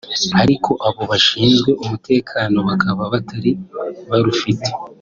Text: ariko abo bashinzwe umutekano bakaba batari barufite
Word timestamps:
ariko 0.41 0.71
abo 0.87 1.01
bashinzwe 1.11 1.71
umutekano 1.83 2.57
bakaba 2.67 3.01
batari 3.13 3.51
barufite 4.09 4.69